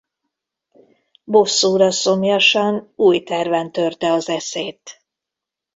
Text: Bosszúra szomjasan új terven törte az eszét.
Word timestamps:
Bosszúra 1.23 1.91
szomjasan 1.91 2.93
új 2.95 3.23
terven 3.23 3.71
törte 3.71 4.11
az 4.11 4.29
eszét. 4.29 5.01